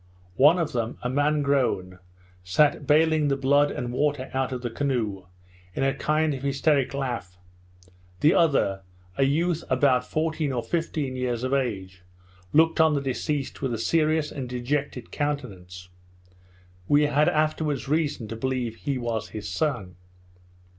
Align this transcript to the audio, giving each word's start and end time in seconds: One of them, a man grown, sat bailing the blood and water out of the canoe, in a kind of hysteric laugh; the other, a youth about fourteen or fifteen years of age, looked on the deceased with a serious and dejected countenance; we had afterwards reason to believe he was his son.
One 0.37 0.57
of 0.57 0.71
them, 0.73 0.97
a 1.03 1.09
man 1.11 1.43
grown, 1.43 1.99
sat 2.43 2.87
bailing 2.87 3.27
the 3.27 3.37
blood 3.37 3.69
and 3.69 3.93
water 3.93 4.31
out 4.33 4.51
of 4.51 4.63
the 4.63 4.71
canoe, 4.71 5.27
in 5.75 5.83
a 5.83 5.93
kind 5.93 6.33
of 6.33 6.41
hysteric 6.41 6.95
laugh; 6.95 7.37
the 8.21 8.33
other, 8.33 8.81
a 9.15 9.25
youth 9.25 9.63
about 9.69 10.03
fourteen 10.03 10.51
or 10.53 10.63
fifteen 10.63 11.15
years 11.15 11.43
of 11.43 11.53
age, 11.53 12.01
looked 12.51 12.81
on 12.81 12.95
the 12.95 12.99
deceased 13.01 13.61
with 13.61 13.75
a 13.75 13.77
serious 13.77 14.31
and 14.31 14.49
dejected 14.49 15.11
countenance; 15.11 15.89
we 16.87 17.03
had 17.03 17.29
afterwards 17.29 17.87
reason 17.87 18.27
to 18.29 18.35
believe 18.35 18.77
he 18.77 18.97
was 18.97 19.29
his 19.29 19.47
son. 19.47 19.97